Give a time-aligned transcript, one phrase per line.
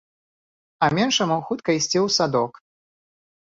[0.87, 2.51] А меншаму хутка ісці ў садок.